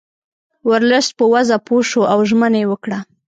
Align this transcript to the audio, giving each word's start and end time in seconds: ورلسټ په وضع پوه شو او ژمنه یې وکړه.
ورلسټ 0.69 1.11
په 1.19 1.25
وضع 1.33 1.57
پوه 1.67 1.81
شو 1.89 2.01
او 2.11 2.19
ژمنه 2.29 2.57
یې 2.61 2.67
وکړه. 2.71 2.99